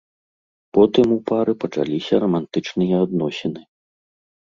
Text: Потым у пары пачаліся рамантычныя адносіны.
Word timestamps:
Потым 0.77 1.07
у 1.17 1.19
пары 1.33 1.53
пачаліся 1.65 2.13
рамантычныя 2.25 2.95
адносіны. 3.09 3.61